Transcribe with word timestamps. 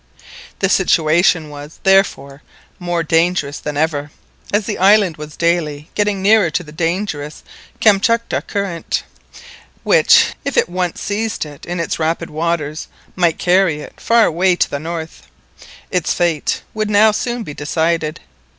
The 0.57 0.67
situation 0.67 1.51
was, 1.51 1.79
therefore, 1.83 2.41
more 2.79 3.03
dangerous 3.03 3.59
than 3.59 3.77
ever, 3.77 4.09
as 4.51 4.65
the 4.65 4.79
island 4.79 5.17
was 5.17 5.37
daily 5.37 5.91
getting 5.93 6.23
nearer 6.23 6.49
to 6.49 6.63
the 6.63 6.71
dangerous 6.71 7.43
Kamtchatka 7.79 8.41
Current, 8.47 9.03
which, 9.83 10.33
if 10.43 10.57
it 10.57 10.67
once 10.69 10.99
seized 11.01 11.45
it 11.45 11.67
in 11.67 11.79
its 11.79 11.99
rapid 11.99 12.31
waters, 12.31 12.87
might 13.15 13.37
carry 13.37 13.79
it 13.81 14.01
far 14.01 14.25
away 14.25 14.55
to 14.55 14.69
the 14.71 14.79
north. 14.79 15.27
Its 15.91 16.11
fate 16.11 16.63
would 16.73 16.89
now 16.89 17.11
soon 17.11 17.43
be 17.43 17.53
decided. 17.53 18.21